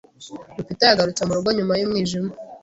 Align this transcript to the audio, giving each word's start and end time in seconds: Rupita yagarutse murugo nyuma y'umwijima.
Rupita 0.57 0.83
yagarutse 0.87 1.21
murugo 1.27 1.49
nyuma 1.57 1.73
y'umwijima. 1.79 2.31